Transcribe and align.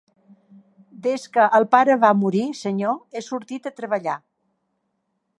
Des 1.07 1.25
que 1.35 1.43
el 1.59 1.67
pare 1.75 1.97
va 2.05 2.09
morir, 2.21 2.45
senyor, 2.61 2.97
he 3.13 3.21
sortit 3.27 3.69
a 3.71 3.73
treballar. 3.81 4.17